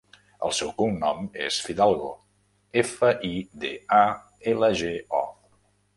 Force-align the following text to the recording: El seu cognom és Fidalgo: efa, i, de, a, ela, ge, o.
El 0.47 0.53
seu 0.59 0.71
cognom 0.79 1.27
és 1.49 1.59
Fidalgo: 1.65 2.09
efa, 2.83 3.11
i, 3.33 3.35
de, 3.65 3.75
a, 4.03 4.03
ela, 4.55 4.71
ge, 4.83 4.95
o. 5.21 5.25